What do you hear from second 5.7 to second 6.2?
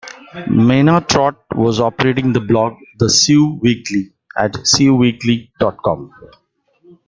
com.